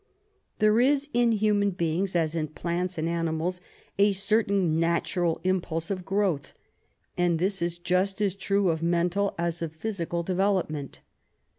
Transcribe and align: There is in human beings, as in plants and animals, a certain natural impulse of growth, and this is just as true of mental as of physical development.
There 0.57 0.79
is 0.79 1.09
in 1.13 1.33
human 1.33 1.69
beings, 1.69 2.15
as 2.15 2.33
in 2.33 2.47
plants 2.47 2.97
and 2.97 3.07
animals, 3.07 3.61
a 3.99 4.13
certain 4.13 4.79
natural 4.79 5.39
impulse 5.43 5.91
of 5.91 6.05
growth, 6.05 6.53
and 7.19 7.37
this 7.37 7.61
is 7.61 7.77
just 7.77 8.19
as 8.19 8.33
true 8.33 8.69
of 8.71 8.81
mental 8.81 9.35
as 9.37 9.61
of 9.61 9.73
physical 9.75 10.23
development. 10.23 11.01